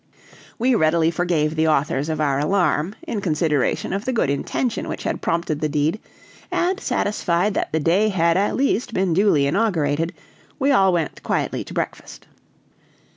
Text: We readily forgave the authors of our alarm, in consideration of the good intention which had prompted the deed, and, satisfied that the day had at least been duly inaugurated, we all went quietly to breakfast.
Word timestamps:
We 0.57 0.73
readily 0.73 1.11
forgave 1.11 1.55
the 1.55 1.67
authors 1.67 2.09
of 2.09 2.19
our 2.19 2.39
alarm, 2.39 2.95
in 3.07 3.21
consideration 3.21 3.93
of 3.93 4.03
the 4.05 4.11
good 4.11 4.31
intention 4.31 4.87
which 4.89 5.03
had 5.03 5.21
prompted 5.21 5.61
the 5.61 5.69
deed, 5.69 5.99
and, 6.49 6.79
satisfied 6.79 7.53
that 7.53 7.71
the 7.71 7.79
day 7.79 8.09
had 8.09 8.35
at 8.35 8.55
least 8.55 8.95
been 8.95 9.13
duly 9.13 9.45
inaugurated, 9.45 10.11
we 10.57 10.71
all 10.71 10.91
went 10.91 11.21
quietly 11.21 11.63
to 11.65 11.75
breakfast. 11.75 12.25